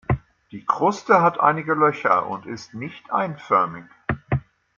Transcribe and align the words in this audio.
Die 0.51 0.65
Kruste 0.65 1.21
hat 1.21 1.39
einige 1.39 1.75
Löcher 1.75 2.25
und 2.25 2.47
ist 2.47 2.73
nicht 2.73 3.11
einförmig. 3.13 3.83